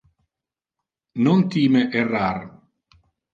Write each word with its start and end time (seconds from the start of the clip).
Non 1.25 1.39
time 1.51 1.81
errar. 2.01 2.35